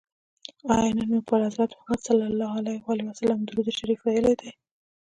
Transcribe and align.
آیا 0.75 0.91
نن 0.97 1.09
مو 1.13 1.19
پر 1.27 1.39
حضرت 1.47 1.69
محمد 1.75 1.99
صلی 2.07 2.25
الله 2.29 2.51
علیه 2.61 3.09
وسلم 3.11 3.39
درود 3.47 3.67
شریف 3.79 3.99
ویلي 4.01 4.33
دی؟ 4.39 4.49